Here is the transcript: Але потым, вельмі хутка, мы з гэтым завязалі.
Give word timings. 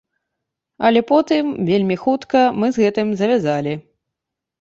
Але 0.87 1.01
потым, 1.11 1.51
вельмі 1.69 1.97
хутка, 2.05 2.41
мы 2.63 2.71
з 2.79 2.87
гэтым 2.87 3.13
завязалі. 3.21 3.77